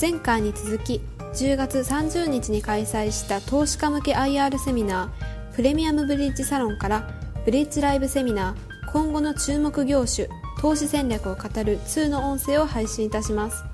[0.00, 1.00] 前回に続き
[1.34, 7.08] 10月30日に開催した投資家向け IR セミナープレミアムブリッジサロンから
[7.44, 10.28] ブリッジライブセミナー今後の注目業種
[10.60, 13.64] 投資戦略を語る2の音声を配信いたします。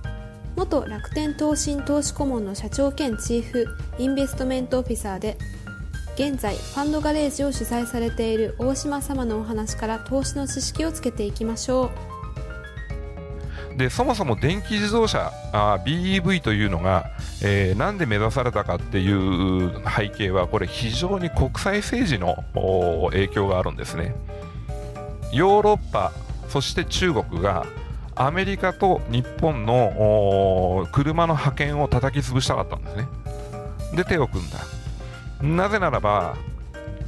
[0.56, 3.66] 元楽天投信投資顧問の社長兼チーフ
[3.98, 5.38] インベストメントオフィサーで
[6.16, 12.09] 現在ファンドガレージを主催されている大島様のお話から投資の知識をつけていきましょう。
[13.80, 17.12] でそもそも電気自動車あ BEV というのが、
[17.42, 22.44] えー、なんで目指されたかっていう背景はこれ非常に国際政治の
[23.08, 24.14] 影響があるんですね。
[25.32, 26.12] ヨーロッパ
[26.50, 27.64] そして中国が
[28.14, 33.08] アメリカと日本の車の覇権を叩き潰したかったんですね。
[33.94, 34.58] で手を組んだ。
[35.40, 36.36] なぜならば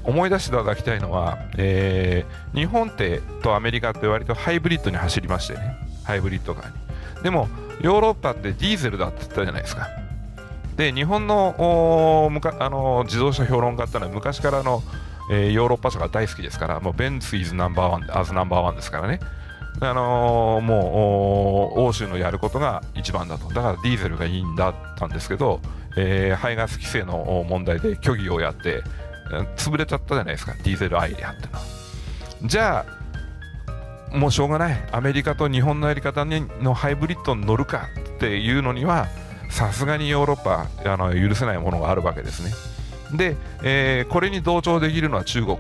[0.05, 5.92] 思い出していただきたいのは、えー、日本ってとアメリカって割とハイブリッドに走りましてね。
[6.05, 7.23] ハイブリッドカーに。
[7.23, 7.49] でも
[7.81, 9.89] ヨーロッパってディーゼルだって言ったじゃないですか。
[10.77, 14.83] で日本のあの自動車評論家ってのは昔からの、
[15.31, 19.21] えー、ヨーロッパ車が大好きですからもうベンツイズナンバーワンアズナンバーワンですからね。
[19.81, 23.49] あのー、もう欧州のやることが一番だと。
[23.49, 25.61] だからディーゼルがいいんだったんですけど、
[25.97, 28.83] えー、排ガス規制の問題で虚偽をやって
[29.57, 30.55] 潰れちゃったじゃないですか。
[30.55, 31.61] ディーゼルアイデアってのは。
[32.45, 33.02] じゃあ
[34.15, 34.89] もうしょうがない。
[34.93, 39.09] アメリカと日本のやり方のハイブリッドに乗るかっていうのには
[39.51, 42.53] さすがにヨーロッパあの許せないものがあるわけですね。
[43.17, 45.59] で、えー、これに同調できるのは中国。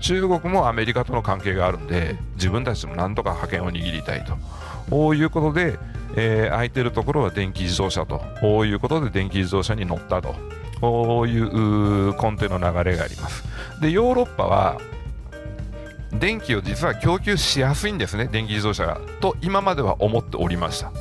[0.00, 4.36] 中国もアメリカとの関係があるんで自分たちもなんとか覇権を握りたいと。
[4.90, 5.78] こういうことで、
[6.16, 8.22] えー、空いてるところは電気自動車と。
[8.40, 10.34] こういうことで電気自動車に乗ったと。
[10.80, 13.44] こういう根底の流れがあります。
[13.80, 14.78] でヨーロッパは
[16.18, 19.00] 電気を実は供給しやすいんですね、電気自動車が。
[19.20, 20.92] と今までは思っておりました。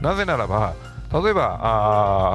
[0.00, 0.74] なぜならば、
[1.12, 1.58] 例えば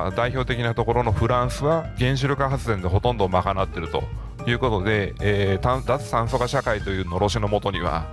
[0.07, 4.03] あ代表的なところのフランスは原子力発電でほとんど賄っていると
[4.45, 8.05] いうことで、えー、脱炭素化社会というのろしのもとには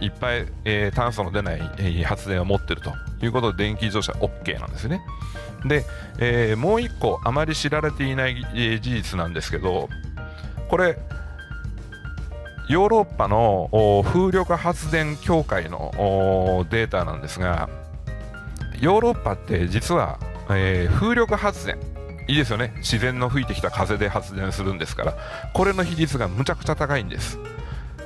[0.00, 2.92] いっぱい、えー、炭素の出ない、えー、発電を持っていると
[3.22, 5.00] いうことで電気自動車 OK なんですね。
[5.64, 5.84] で、
[6.18, 9.88] えー、もう1個あまり知られていない、え、事実なんですけど
[10.68, 10.98] これ
[12.70, 13.68] ヨーロッパの
[14.04, 15.90] 風力発電協会の
[16.70, 17.68] データなんですが
[18.80, 20.20] ヨーロッパって実は、
[20.50, 21.78] えー、風力発電。
[22.28, 22.72] いいですよね。
[22.76, 25.14] 自然の吹いてきた風で発電するんですから。
[25.52, 27.40] これの比率がむちゃくちゃ高いんです、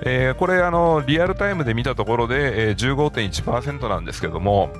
[0.01, 4.71] えー、これあのリアルタイムで見たところで、えー、15.1%なんですけども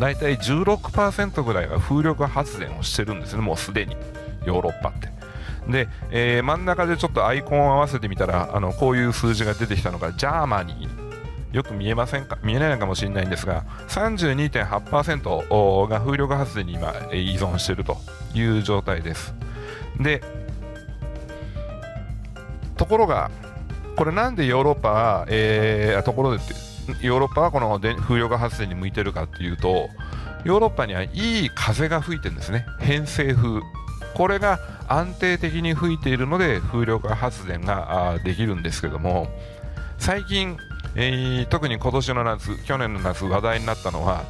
[0.00, 3.42] 大体16%ぐらいは風力発電をしてるんですね。
[3.42, 3.96] もうすでに。
[4.44, 5.21] ヨーロッパって。
[5.68, 11.12] で、えー、真ん中でちょっとアイコンを合わせてみたらあのこういう数字が出てきたのが Germany
[11.52, 12.38] よく見えませんか？
[12.42, 17.98] 見えないのかもしれないんですが32.8%が風力発電に今依存していると
[18.34, 19.34] いう状態です。
[20.00, 20.22] で
[22.76, 23.30] ところが
[23.96, 26.42] これなんでヨーロッパは、えー、ところで
[27.02, 29.90] ヨーロッパはこの風力発電に向いてるかっていうと
[30.44, 32.66] ヨーロッパにはいい風が吹いてるんですね。
[32.80, 33.60] 偏西風。
[34.14, 34.58] これが
[34.88, 39.28] 安定的に吹いているので風力発電ができるんですけども
[39.98, 40.56] 最近、
[40.94, 44.24] えー、特に今年の夏去年の夏話題になったのは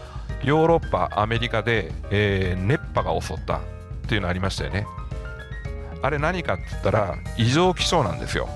[0.44, 3.60] ヨーロッパアメリカで、えー、熱波が襲ったっ
[4.08, 4.86] ていうのありましたよね。
[6.02, 8.48] あれ何かって言ったら異常気象なんですよ。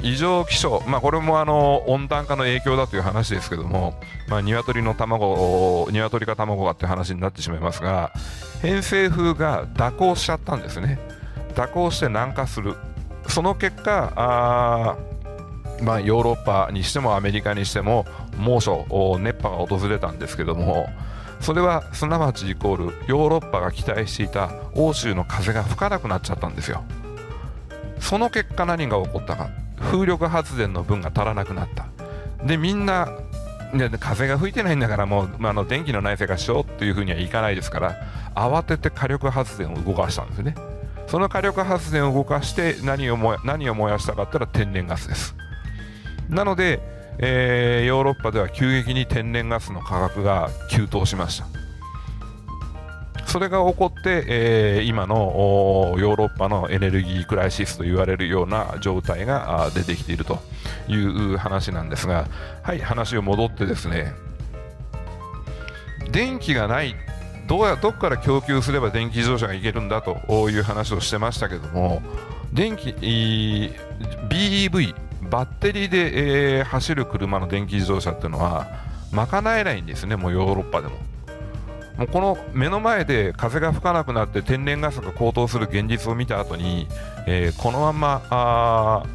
[0.00, 3.94] 異常気象、まあ、これもあの温暖化の影響だという話ですけども、
[4.28, 8.12] まあ、鶏の卵、鶏か卵がって話になってしまいますが、
[8.62, 10.98] 偏西風が蛇行しちゃったんですね。
[11.54, 12.76] 蛇行して南下する。
[13.28, 14.96] その結果、あ
[15.82, 18.06] まあ、ヨーロッパにしてもアメリカにしても
[18.36, 18.86] 猛暑、
[19.20, 20.88] 熱波が訪れたんですけども、
[21.40, 26.84] それはすなわちイコールヨーロッパが期待していた欧州の風が吹かなくなっちゃったんですよ。
[27.98, 29.50] その結果何が起こったか。
[29.82, 31.86] 風力発電の分が足らなくなった
[32.44, 33.08] でみんな
[33.78, 37.96] で風が吹いてないんだからもう、まあ、の電気のない生活しようっていうふうにはいかないですから
[38.34, 40.54] 慌てて火力発電を動かしたんですね。
[41.06, 45.34] その火力発電を動かして何を燃何を燃やしたかったら天然ガスです。
[46.28, 46.80] なので、
[47.18, 51.61] えー、ヨーロッパでは急激に天然ガスの価格が急騰しました。
[53.32, 60.38] それが起こって、えー、今のヨーロッパのエネルギークライシスと言われるような状態が出てきていると
[60.86, 62.28] いう話なんですが、
[62.62, 64.12] はい、話を戻ってですね、
[66.10, 66.94] 電気がない
[67.46, 72.02] どうやどこから供給すれば電気自動車がいけるんだという話をしてましたけども
[72.52, 74.94] 電気 BEV
[75.30, 78.68] バッテリーで、えー、走る車の電気自動車っていうのは
[79.10, 81.11] 賄えないんですねもうヨーロッパでも。
[81.98, 86.88] もうこの目の前で風が吹かなくなって天然ガスが高騰する現実を見た後に、
[87.26, 89.06] えー、このまま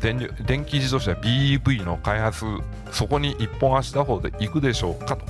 [0.00, 2.44] 電電気自動車 BEV の開発
[2.90, 5.24] そこに一本足打法でいくでしょうかと。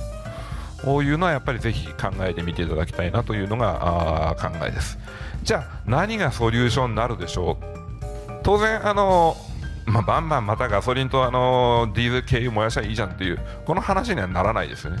[0.83, 4.99] こういうのはやっぱりぜひ考えてみていただきたいなというのが考えです。
[5.41, 7.65] じゃあ何がソリューションになるでしょう。
[8.43, 9.37] 当然あの
[9.85, 14.99] まあ、バンバンまたガソリンとあのディーゼル軽油燃やしゃいいじゃんっていうこの話にはならないですよね。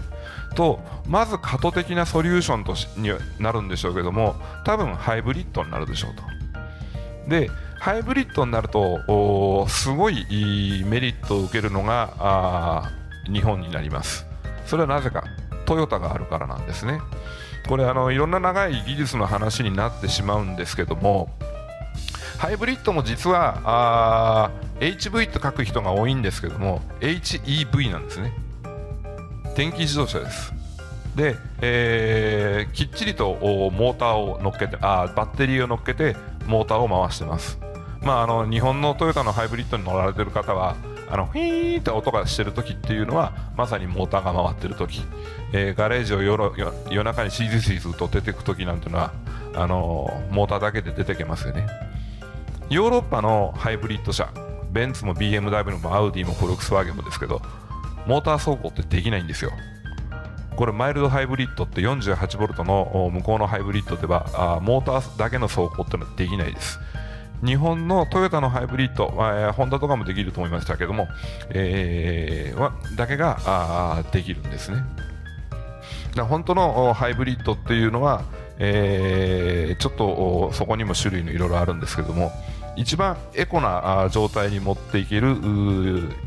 [0.55, 3.09] とまず過渡的なソリューションとしに
[3.39, 4.35] なるんでしょうけども
[4.65, 6.23] 多分ハイブリッドになるでしょうと。
[7.29, 7.49] で
[7.79, 10.25] ハイブリッドになるとすごい
[10.85, 12.91] メリットを受けるのが
[13.31, 14.25] 日本になります。
[14.65, 15.23] それはなぜか
[15.65, 16.99] トヨタがあるからなんですね。
[17.67, 21.29] これあのいろんな長い技術の話になってしまうんですけども
[22.37, 28.33] ハイブリッドも実はあ HV と書く人が多いんですけども HEV なんですね。
[29.55, 30.53] 電気自動車です。
[31.15, 36.15] で、えー、きっちりとモーターを乗っけてあバッテリーを乗っけて
[36.47, 37.59] モーターを回してます。
[38.01, 40.75] まああの日本のトヨタのハイブリッドに乗られてる方は
[41.09, 45.01] あのフィーって音がしてる時っていうのはまさにモーターが回ってる時、
[45.53, 46.51] えー、ガレージを夜
[46.89, 49.13] 夜中にシーズシーズと出てく時なんていうのは
[49.55, 51.67] あの、モーターだけで出てけますよね。
[52.69, 54.31] ヨーロッパのハイブリッド車
[54.71, 57.41] ベンツも BMW もアウディもフォルクスワーゲンもですけど
[58.07, 59.51] モーター走行ってできないんですよ
[60.55, 66.79] これマイルドハイブリッドって 48V の向こうのハイブリッドではあモーターだけの走行ってのはできないです
[67.43, 71.09] 日本のトヨタのハイブリッド、まあ、ホンダとかもできると思いましたけども、
[71.49, 74.77] えー、はだけがあできるんですね。
[76.15, 78.23] だ本当のハイブリッドっていうのは、
[78.59, 82.31] えー、ちょっとそこにも種類のいろいろあるんですけども
[82.75, 85.35] 一番エコな状態に持っていける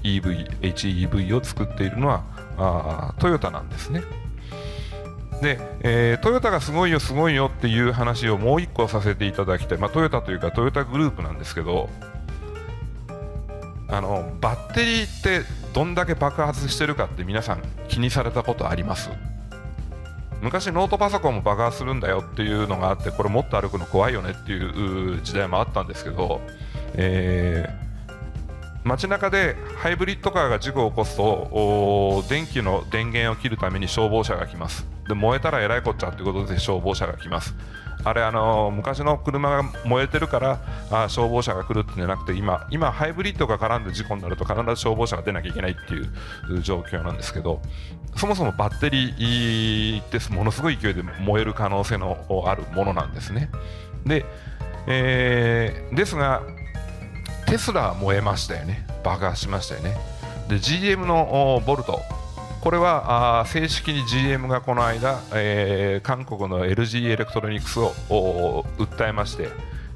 [0.03, 4.03] EV、HEV を作っているのはトヨタなんですね。
[5.43, 11.91] で、えー、トヨタがすごいよすごいよっていう話をもう1個させていただきたい、まあ、トヨタというかトヨタグループなんですけど
[13.89, 15.43] あのバッテリーって
[15.75, 19.11] どんだけ爆発してるかって皆さん気にされたことあります？
[20.43, 26.41] 昔ノートパソコンも爆発するんだよっていうのがあってこれもっと歩くの怖いよねっていう時代もあったんですけど、
[26.95, 27.87] えー
[28.87, 34.96] 街中でハイブリッドカーが事故を起こすと電気の電源を切るために消防車が来ます。
[35.09, 37.55] で燃えたらえらいこっちゃということで消防車が来ます。
[38.05, 40.61] あれあの昔の車が燃えてるから
[40.93, 46.01] あ消防車が来るってんじゃなくて今今ハイブリッドが絡んで事故になると必ず消防車が出なきゃいけないってい
[46.57, 47.61] う状況なんですけど
[48.17, 52.17] そもそもバッテリーってものすごい勢いで燃える可能性の
[52.47, 53.51] あるものなんですね。
[54.05, 54.25] で、
[54.87, 56.43] えー、ですが
[57.47, 58.87] テスラは燃えましたよね。
[59.03, 59.97] 爆発しましたよね。
[60.49, 62.01] で GM のボルト
[62.67, 67.93] これはあ正式に GM がこの間、えー、韓国の LG エレクトロニクスを
[68.77, 69.51] 訴えまして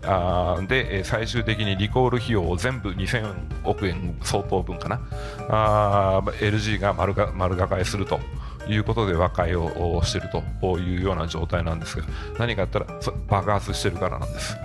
[0.05, 3.35] あで最終的にリコール費用を全部2000
[3.65, 5.00] 億円相当分かな
[5.49, 8.21] あ LG が丸が丸抱えすると
[8.69, 12.05] いうことで和解をしているというような状態なんですが
[12.39, 12.87] 何かあったら
[13.29, 14.57] 爆発してるからなんです。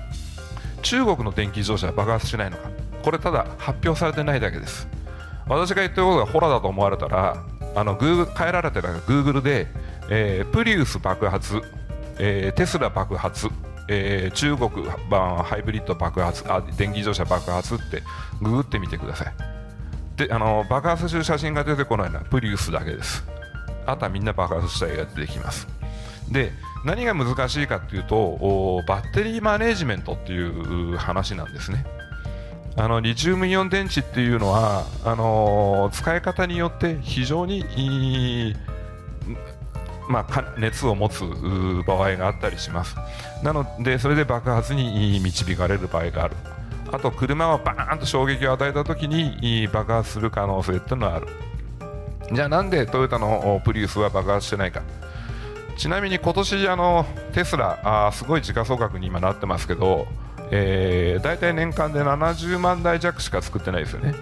[0.84, 2.70] 中国の電気自動車は爆発しないのか。
[3.02, 4.88] これただ発表されてないだけです。
[5.48, 7.44] 私が言ってることがホラだと思われたら
[7.76, 9.68] あのグー変えられてるグーグルで、
[10.10, 11.62] えー、プリウス爆発、
[12.18, 13.50] えー、テスラ爆発、
[13.90, 14.70] えー、中国
[15.10, 18.02] 版ハイブリッド爆発あ電気自動車爆発って
[18.42, 19.34] ググってみてください。
[20.16, 23.26] であの爆発する写真が出てこないのはプリウスだけです。
[23.86, 25.68] あとはみんな爆発した絵が出てきます。
[26.32, 26.52] で
[26.86, 31.86] 何が難しいかというとバッテリーマネージメントっていう話なんですね。
[32.78, 38.54] あのリチウムイオン電池っていうのはあの使い方によって非常に
[40.08, 41.24] まあ、熱を持つ
[41.88, 42.96] 場合があったりします。
[43.42, 46.36] なのでそれで爆発に導かれる場合がある。
[46.92, 51.28] あと車はバーンと衝撃を与えた時に爆発する可能性っていうのはある。
[52.32, 54.82] じゃあなんでトヨタのプリウスは爆発してないか。
[55.78, 60.08] ちなみに今年あのテスラあすごい時価総額に今なってますけど
[60.52, 64.16] えー、大体年間で70万台弱しか作ってないですよね。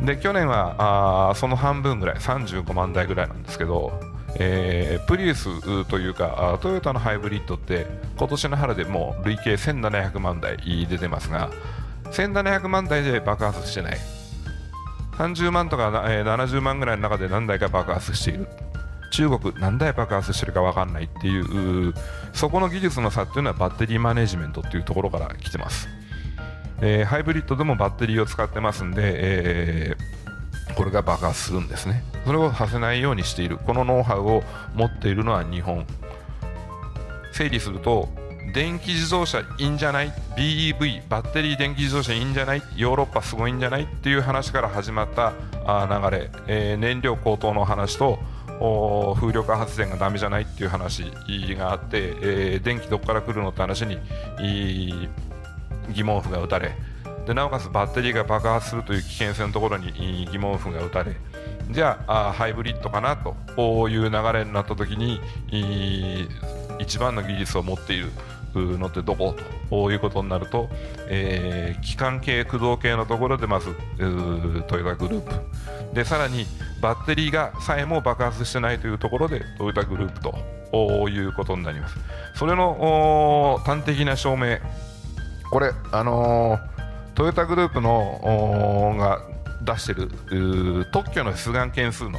[0.00, 4.00] で去年はあその半分ぐらい35万台ぐらいなんですけど
[4.36, 7.86] えー、プリウスというかトヨタのハイブリッドって
[8.16, 11.50] 今年の春でもう累計1700万台出てますが
[12.12, 13.98] 1700万台で爆発してない。
[15.18, 18.46] 30万とか、えー、70万ぐらいの中で何台か爆発している。
[19.18, 21.92] 中国何台爆発してるか分かんないっていう
[22.32, 25.88] そこの技術の差っていうのはバッテリーマネジメントっていうところから来てます、
[26.80, 32.04] えー、ハイブリッドでもバッテリーを使ってますんで、えー、これが爆発するんですね。
[32.24, 33.58] それをさせないようにしている。
[33.58, 34.44] このノウハウを
[34.74, 35.84] 持っているのは日本。
[37.32, 38.08] 整理すると
[38.54, 42.62] 電気自動車いいんじゃない？BEV バッテリー電気自動車いいんじゃない？
[42.76, 43.82] ヨーロッパすごいんじゃない？
[43.82, 45.32] っていう話から始まった
[45.66, 48.20] 流れ、えー、燃料高騰の話と
[48.58, 51.04] 風力発電がダメじゃないっていう話
[51.56, 53.98] があって、えー、電気どこから来るのって話に
[55.92, 56.76] 疑問符が打たれ
[57.26, 61.14] でなおかつバッテリーが爆発するという危険性のところに疑問符が打たれ
[61.70, 65.20] じゃあハイブリッドかなという流れになった時に
[66.78, 68.10] 一番の技術を持っている。
[68.54, 69.34] のってどこ
[69.70, 70.68] ということになると、
[71.08, 73.74] えー、機関系駆動系のところでまず
[74.66, 75.94] トヨタグループ。
[75.94, 76.46] でさらに
[76.80, 81.96] バッテリーがさえも爆発してないというところでトヨタグループということになります。
[82.34, 84.58] それの端的な証明。
[85.50, 86.60] これあのー、
[87.14, 89.22] トヨタグループのが
[89.62, 92.18] 出している特許の出願件数の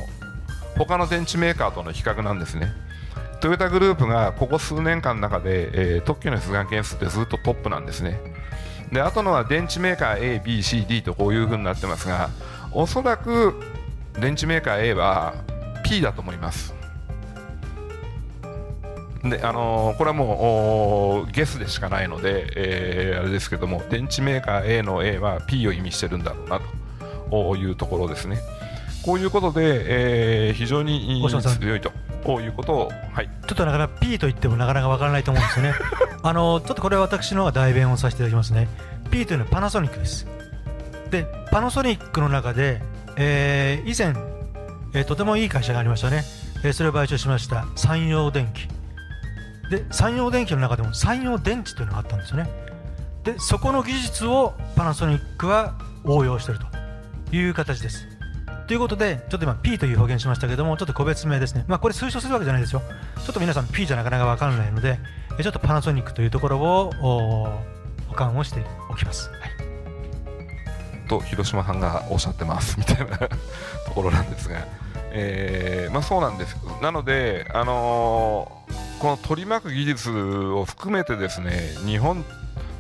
[0.77, 2.71] 他の電池メーカーとの比較なんですね。
[3.39, 8.19] トヨタグループがここ数年間の中で、えー、特許の出願件数ってずっとトップなんですね。
[8.91, 12.29] であとのは電池メーカー ABCD とこういう風になってますが
[12.72, 13.53] おそらく
[14.19, 15.36] 電池メーカー A は
[15.84, 16.74] P だと思います。
[19.24, 26.62] であのー、これはもうゲスでしかないので、えー、あれですけども電池メーカー A の A は P を意味してるんだろうな
[27.29, 28.39] というところですね。
[29.05, 31.25] こういうことで、えー、非常に
[31.60, 31.91] 強いと
[32.23, 35.73] こういうことを、はい、ちょっとなかなか P と言ってもなかなかわからないと思うんですよね。
[36.21, 38.67] あのちょっとこれは私の方が代弁をさせていただきますね。
[39.11, 40.27] P というのはパナソニックです。
[41.09, 42.81] でパナソニックの中で、
[43.15, 44.13] えー、以前、
[44.93, 46.23] えー、とてもいい会社がありましたね、
[46.63, 47.65] えー、それを買収しました。
[47.75, 48.67] 山陽電機。
[49.69, 52.49] で山陽電機の中でも山陽電池というのがあったんですよね。
[53.23, 56.59] でそこの技術をパナソニックは応用している
[57.29, 58.18] という形です
[58.69, 61.65] ということで、ちょっと今 P という表現しましたけども、ちょっと個別名ですね。
[61.67, 62.83] まあこれ推奨するわけじゃないですよ。
[63.17, 64.99] ちょっと皆さん P じゃなかなかわからないので、
[65.41, 66.91] ちょっとパナソニックというところを
[68.09, 69.31] 保管をしておきます。
[69.31, 73.27] はい、と広島さんがおっしゃってますみたいなと
[73.95, 74.67] ころなんですが、
[75.13, 76.55] えー、まあそうなんです。
[76.79, 82.23] なので、あのー、この取り巻く技術を含めてですね、日本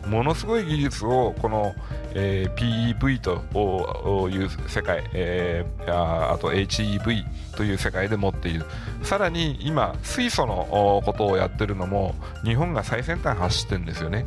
[0.09, 1.73] ものすごい技術をこの、
[2.13, 7.23] えー、PEV という世界、えー、ああと HEV
[7.55, 8.65] という世界で持っている。
[9.03, 14.25] さらに今水素のことをやってるのも日本が最先端走ってるんですよね。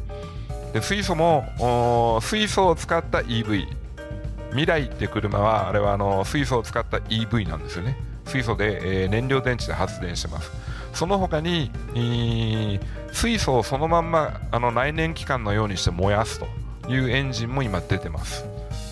[0.72, 3.66] で水素も水素を使った EV
[4.50, 7.96] 未来って車はあれはあの水素を使った EV なんですよね。
[8.26, 10.50] 水素で、えー、燃料電池で発電してます。
[10.92, 12.80] その他に、えー、
[13.12, 16.46] 水素をそのまんまあの内燃機関のようにして燃やすと
[16.90, 18.44] いうエンジンも今出てます。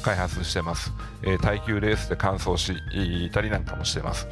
[0.02, 0.92] 開発してます、
[1.23, 2.75] えー、耐久レースで乾燥し
[3.26, 4.26] いたりなんかもしてます。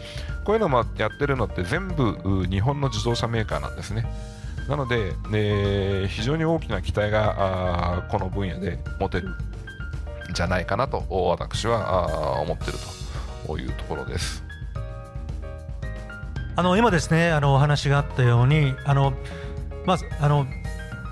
[0.44, 4.06] こういうのもやってるのって全部日本の自動車メーカーなんですね。
[4.68, 9.34] なので、えー、非常に大きな期待がこの分野で持てるん
[10.34, 12.78] じゃないかなと私は思ってる
[13.46, 14.47] というところです。
[16.58, 19.12] あの今ですねあのお話があったようにあの
[19.86, 20.44] まずあの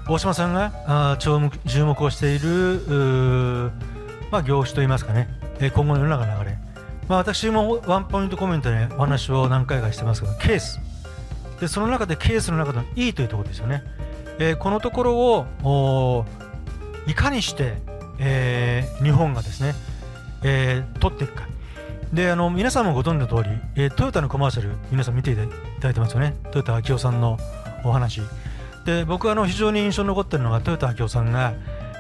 [0.09, 3.71] 大島さんがあ注目をしている
[4.33, 5.29] まあ、業種といいますかね、
[5.61, 6.59] え今後の世の中の流れ、
[7.09, 10.81] まあ、私もワンポイントコメントでお話を何回かしてますけどケース。
[11.61, 13.85] でその中でケースの中の E というところですよね、
[14.41, 16.27] えー、このところを
[17.07, 17.79] いかにして、
[18.19, 19.77] えー、日本がですね、
[20.43, 21.47] えー、取っていくか。
[22.13, 25.43] であの皆さんもご存知の通り、えー、トヨタのコマーシャル皆さん見ていた
[25.81, 26.37] だいてますよね。
[26.53, 27.39] トヨタ昭夫さんの
[27.85, 28.21] お話。
[28.85, 31.55] で僕はあの非常に印象に残っているのがトヨタ昭夫さんが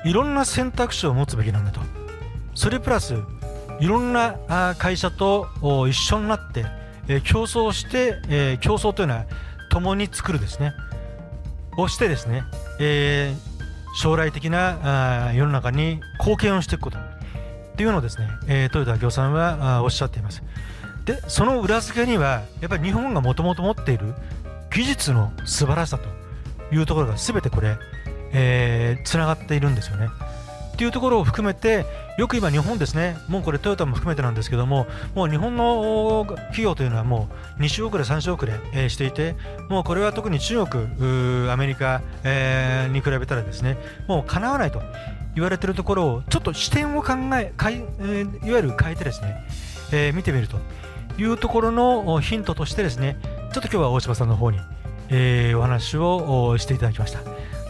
[0.04, 1.80] いろんな選択肢を持つべきなんだと。
[2.54, 3.14] それプラス
[3.80, 5.48] いろんな会社と
[5.88, 6.64] 一緒になって、
[7.08, 9.24] えー、競争して、えー、競争というのは
[9.70, 10.72] 共に作るですね。
[11.76, 12.44] をしてですね、
[12.80, 17.15] えー、将来的なあ世の中に貢献をしていくこと。
[17.76, 20.42] っていうのをですね、えー、豊田明夫さんはおっしゃっています。
[21.04, 24.14] でその裏付けにはやっぱり日本がもともと持っている
[24.74, 26.08] 技術の素晴らしさと
[26.74, 27.76] いうところが全てこれ、
[28.32, 30.08] えー、つながっているんですよね。
[30.72, 31.84] っていうところを含めて
[32.16, 37.28] よく今、日本ですねもうこれトヨタも含めてなんですけどももう日本の企業というのはも
[37.58, 39.36] う2週遅れ、3週遅れ、えー、していて
[39.68, 43.76] もうこれは特に中国、アメリカ、えー、に比べたらですね
[44.08, 44.80] もうかなわないと。
[45.36, 49.46] 言われてるところをちょっと視点を考えかい、えー、いわゆる変えてですね、
[49.92, 50.58] えー、見てみると
[51.18, 53.18] いうところのヒントとしてですね
[53.52, 54.58] ちょっと今日は大島さんの方に、
[55.10, 57.20] えー、お話をしていただきました。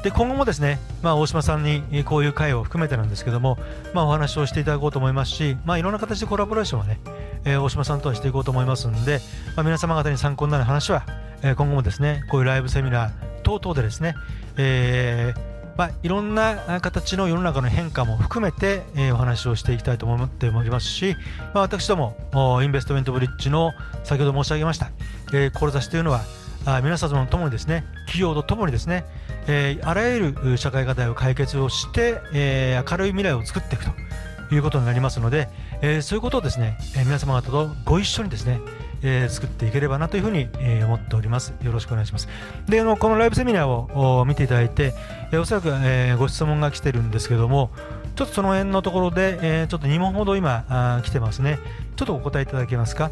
[0.02, 3.58] で今後もですね、まあ、大島さんにこういう会を含めてなんですけども、
[3.92, 7.00] まあ、お話をしていただこうと思いますし、まあ、いろんな形でコラボレーションをね、
[7.44, 9.18] えー、大島さんとはしていこうと思いますので、
[9.56, 11.04] まあ、皆様方に参考になる話は、
[11.42, 13.10] えー、今後もですねこういうライブセミナー
[13.42, 14.14] 等々でですね、
[14.56, 21.16] えーまあ、いろんな形の世の中の変化も含めて、えー、お話をしていきたいと思っておりますし、
[21.52, 23.72] まあ、私どもインベストメントブリッジの
[24.04, 24.90] 先ほど申し上げました、
[25.32, 26.22] えー、志というのは
[26.64, 29.04] あ皆様とともにですね企業とともにですね、
[29.46, 35.48] えー、あらゆる社会課題を解決をして、えー、明るい未来を作っていくということになりますので、
[35.82, 38.60] えー、そういうことをですね、え、皆様方とご一緒にですね、
[39.02, 41.54] えー、作っていければなというふうに、えー、思っております。
[41.62, 42.28] よろしくお願いします。
[42.68, 44.94] で、あのこのライブセミナーを見ていただいて、
[45.32, 47.70] えー、おそらく、えー、ご質問が来てるんですけども、
[48.14, 51.58] ちょっとその辺のところで、えー、ちょっと2問ほど今あ来てますね。
[51.96, 53.10] ちょっとお答えいただけますか？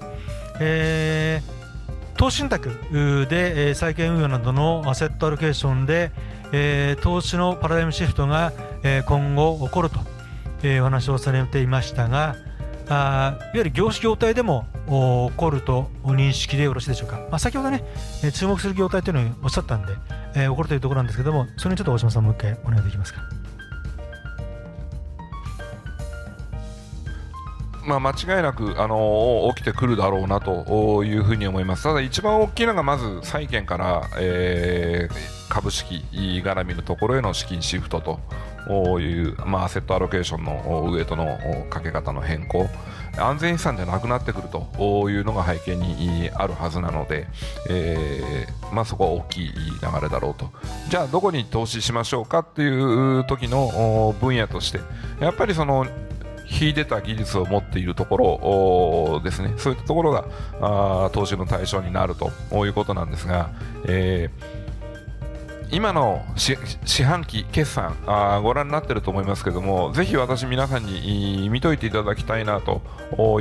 [0.61, 1.64] えー
[2.17, 6.12] 投資信託で、えー、債券運用などのアセットアロケーションで、
[6.53, 8.53] えー、投資のパラダイムシフトが、
[8.85, 9.99] えー、今後起こると、
[10.62, 12.37] えー、お話をされていましたが
[12.88, 17.83] あいわゆる業種業態でも起こると認識でよろしいでしょうか、まあ、先ほどね、
[18.23, 19.95] えー、注目する業態というのをおっしゃったんで、
[20.35, 23.23] えー、起こるというところなんですけどもそれにちょっと大島さんもう一回お願いできますか？
[27.87, 31.83] まあ、間違いなく、あの起きてくるだろうなというふうに思います。
[31.83, 41.26] ただ一番大きいのがまず債券から、えー、株式絡みのところへの資金シフトという、まあ、アセットアロケーションのウエイトの
[41.69, 42.71] かけ方の変更
[43.18, 47.26] 安全資産じゃなくなってくるというのが背景にあるはずなので、
[47.68, 50.50] えーまあ、そこは大きい流れだろうと。
[50.88, 54.81] じゃあどこに投資しましょうかっていう時の分野として
[55.20, 55.87] やっぱりその
[56.46, 60.27] 秀でた技術を持っているところですね、そういったところが
[60.61, 62.31] あ投資の対象になると
[62.64, 63.50] いうことなんですが、
[63.87, 64.63] えー、
[65.74, 72.80] 今の四半期決算あご覧になっていると思いますけどもぜひ私皆さんに見といていただきたいなと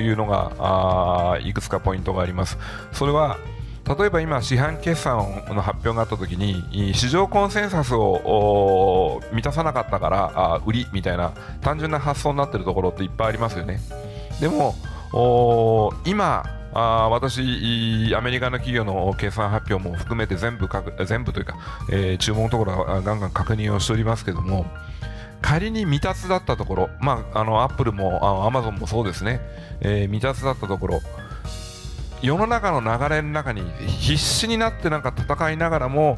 [0.02, 2.58] いうのがいくつかポイントがあります
[2.92, 3.38] それは
[3.86, 5.18] 例えば今、四半決算
[5.50, 13.82] の発表があったときに市場コンセンサスを満たさなかったから売りみたいな単純な発想になっているところっていっぱいありますよね。
[14.40, 14.74] でも
[16.06, 20.68] 今あ私、アメリカの企業の決算発表も含めて全部
[21.06, 21.56] 全部というか、
[21.92, 24.66] えー、注文のところはガンガン確認をしておりますけども
[25.42, 29.42] 仮に未達だったところ、まあ、あのアップルもアマゾンもそうですね、
[29.82, 31.02] えー、未達だったところ
[32.24, 36.18] 世の中の流れの中に必死になってなんか戦いながらも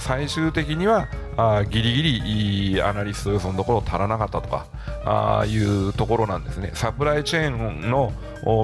[0.00, 1.08] 最終的には
[1.40, 4.66] あギリギリアナリスト予想のところ足らなかったとか
[5.04, 6.72] あいうところなんですね。
[6.74, 8.12] サプライチェーンの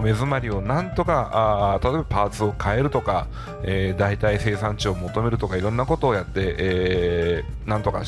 [0.03, 3.29] 目詰まりをなんとかあ例えばパーツを変えるとか、
[3.63, 8.03] えー、代替生産地を求めるとかいろんなことをやって、えー、なんとか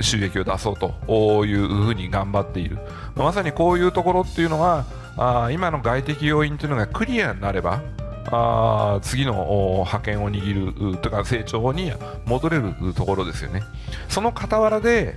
[0.00, 2.78] 収益を出そうというふうに頑張っている。
[3.14, 4.84] まさにこういうところっていうのは
[5.16, 7.82] あ今の外的要因というのがクリアになれば
[8.30, 11.92] あ次の覇権を握るというか成長に
[12.24, 13.62] 戻れるところですよね。
[14.08, 15.16] その傍らで、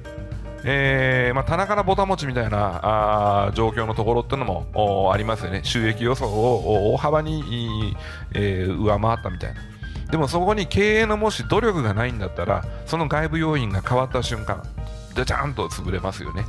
[0.63, 5.61] えーまあ、棚からぼたもちみたいなあ状況のところっていうのもありますよね。
[5.63, 7.95] 収益予想を大幅に、
[8.33, 9.61] えー、上回ったみたいな。
[10.11, 14.63] でもそこに経営のもし努力がないんだったらその外部要因が変わった瞬間
[15.13, 16.45] じゃじゃんと潰れますよね。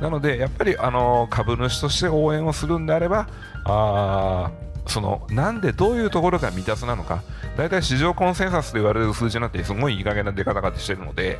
[0.00, 3.28] なので、やっぱりあの株主として応援をするんであれば、
[3.64, 4.50] あ
[4.86, 7.22] そのなんでどういうところが未達なのか、
[7.56, 11.38] 大体市場コンセンサスと言われる数字なんてすごいいい加減な出方がしてるので、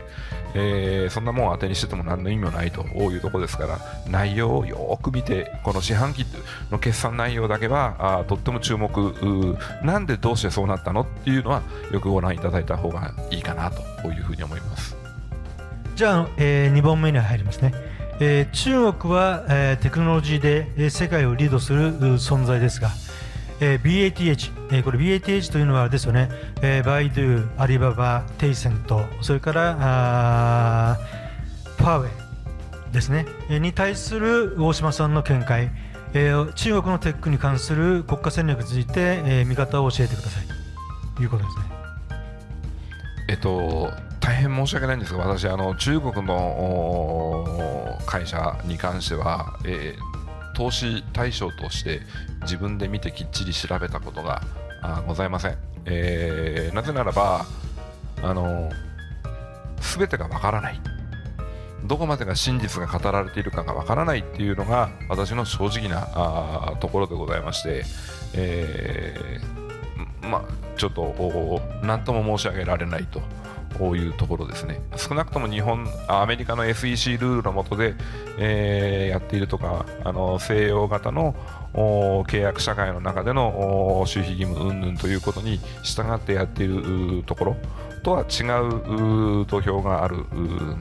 [0.55, 6.27] えー、そんなもん当てにしてても何の意味もないというところですから、内容をよく見て、この四半期
[6.71, 8.91] の決算内容だけはあとっても注目、
[9.83, 14.97] なんでどうしてそうなったのっていうのはよくご覧いただいた方がいいかなというふうに思います。
[15.97, 17.75] じゃあ、えー、2本目に入りますね。
[18.21, 22.91] えー、中国は、えー、テクノロジーで、えー、世界をリードする存在ですが、
[23.61, 26.31] えー、BATH、えー、これ BATH というのはですよね、
[26.63, 30.99] えー、バイドゥ、アリババ、テイセント、それからあ
[31.77, 35.71] ファーウェイですね、えー、に対する大島さんの見解、
[36.15, 40.45] えー、中国のテックに関する国家戦略について、えー、見方を教えてください。
[41.17, 41.65] ということですね。
[43.29, 50.10] えっと大変申し訳ないんですが私あの中国の会社に関しては、えー、
[50.61, 52.03] 投資対象として
[52.43, 54.43] 自分で見てきっちり調べたことが
[55.07, 57.47] ございません、えー、なぜならば
[58.23, 58.71] あの
[59.97, 60.81] 全てがわからない
[61.85, 67.85] どこまでが真実が語られているかがわからないっていうのが私の正直なあところでございまして、
[68.35, 73.23] えー、まあ、ちょっと何とも申し上げられないと。
[73.81, 74.83] こういうところですね。
[74.97, 77.95] 少なくとも日本アメリカの SEC ルールの下で、
[78.39, 81.35] えー、やっているとかあの西洋型の
[81.73, 87.57] 契約社会の中での守秘義務云々ということに従ってやっているところ
[88.03, 88.45] とは違
[89.43, 90.27] う土俵がある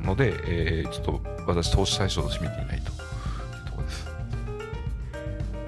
[0.04, 2.92] ので、えー、ちょっと私投資対象として見ていないと。
[2.92, 4.08] いうところです、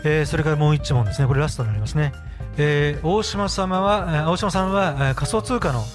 [0.04, 1.30] えー、それからもう一問ですね。
[1.30, 2.12] これラストになりますね、
[2.58, 5.86] えー、大島様は大島さんは仮想通貨の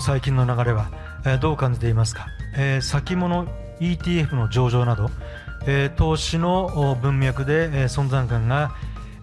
[0.00, 0.90] 最近の流れは
[1.26, 3.46] えどう感じていますか、えー、先物
[3.80, 5.10] ETF の上場など、
[5.66, 8.74] えー、投資の文脈で、え存在感が、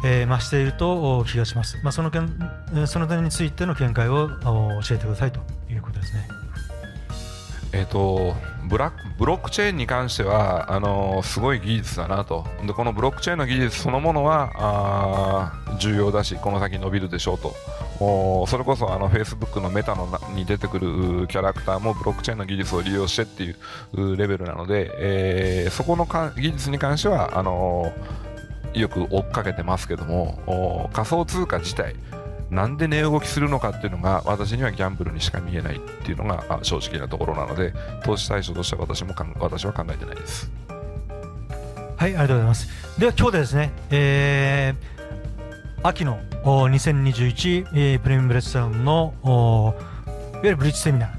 [0.03, 2.29] えー、増していると気がします、まあ、その件
[2.87, 4.29] その点についての見解を
[4.83, 6.44] 教えてくださいということですね。
[7.75, 8.33] えーと、
[8.69, 12.45] ブラブロックチェーンに関してはあのすごい技術だなと。
[12.65, 17.53] でこのブロックチェーンの技術そのものは重要だしこの先伸びるでしょうと。
[18.47, 23.53] それこそあの Facebook のメタのに出てくるキャラクターもブロックチェーンの技術を利用してってい
[23.93, 27.91] うレベルなので、えー、そこのか技術に関してはあの
[28.73, 31.95] よく追っかけてますけども仮想通貨自体
[32.49, 40.51] なんで値動きするのかっていうのが私にはギャンブルにしか見えないっていうのが正直なところなので投資対象としては私も私は考えてないです。
[41.97, 42.99] はいありがとうございます。
[42.99, 51.09] では今日でですね、えー、秋の2021、えー、プレミアムレッドサウンのいわゆるブリッジセミナー、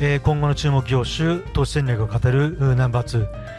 [0.00, 3.56] えー、今後の注目業種投資戦略を語るナンバー2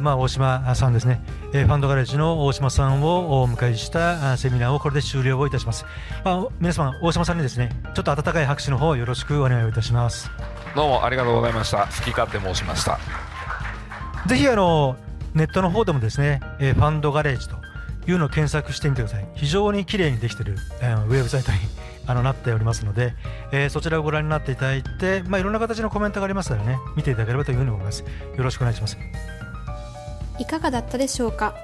[0.00, 5.84] まあ、大島さんですね、えー、ファンドガレージの大島さんをお迎えしたセミナーをこれで終了をいたします、
[6.24, 10.30] まあ、皆様大島さんにですねちょっと温かい拍手の方よろしくお願いいたします。
[10.76, 11.86] どうもありがとうございました。
[11.86, 12.98] 好き勝手申しました。
[14.26, 14.96] ぜひあの
[15.34, 17.56] ネットの方でもですね、えー、ファンドガレージと
[18.06, 19.28] いうのを検索してみてください。
[19.34, 21.58] 非常に綺麗にできている、えー、ウェブサイトに
[22.06, 23.14] あのなっておりますので、
[23.50, 28.02] えー、そちらをご覧になっていただいて、まあ、いろんな形のコメントがありますのでね見ていただければというふうに思います。
[28.02, 28.06] よ
[28.44, 28.96] ろしくお願いします
[30.40, 31.54] いかがだったでしょうか？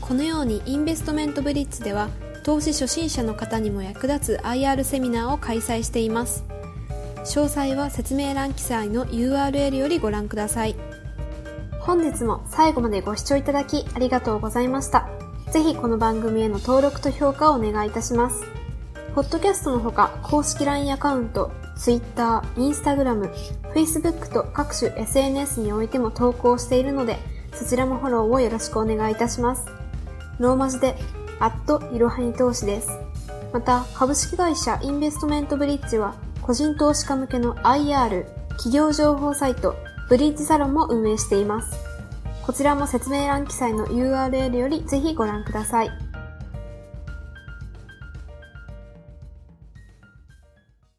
[0.00, 2.08] このようにインベストメントブリッジでは
[2.44, 6.44] 投資初心者の方にも役立つ IR セミナーを開催しています。
[7.24, 10.76] 詳細は説明欄記載の URL よりご覧ください。
[11.80, 15.08] 本日も最後までご視聴いただきありがとうございました。
[15.50, 18.44] ぜひこの番組への登録と評価をお願いいたします。
[19.14, 23.32] ポッドキャストのほか公式 LINE アカウント Twitter、Instagram、
[23.74, 27.18] Facebook と各種 SNS においても投稿しているので
[27.52, 29.66] そちらもフォローをよろしくお願いいたします。
[30.38, 30.96] ローマ字で、
[31.40, 32.88] アットいろはに投資です。
[33.52, 39.76] また、株式会社インベストメントブリッジは、個人投資家向けの IR、企業情報サイト、
[40.08, 41.76] ブリッジサロンも運営しています。
[42.42, 46.07] こちらも説明欄記載の URL よりぜひご覧ください。